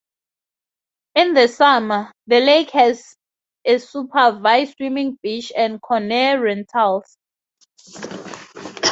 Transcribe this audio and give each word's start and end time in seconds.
In 1.13 1.35
the 1.35 1.47
summer, 1.47 2.11
the 2.25 2.39
lake 2.39 2.71
has 2.71 3.13
a 3.63 3.77
supervised 3.77 4.73
swimming 4.77 5.19
beach 5.21 5.51
and 5.55 5.79
canoe 5.79 6.39
rentals. 6.39 7.17